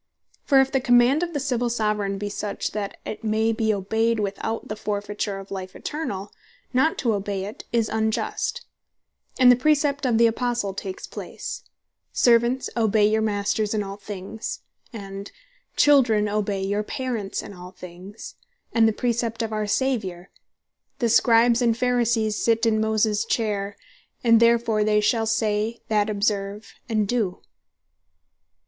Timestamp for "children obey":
15.77-16.63